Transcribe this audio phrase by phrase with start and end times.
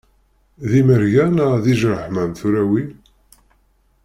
[0.69, 2.83] D imerga neɣ d iǧeḥmam tura wi?